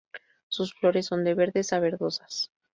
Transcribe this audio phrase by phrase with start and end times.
[0.47, 2.49] Sus flores son de verdes a verdosas.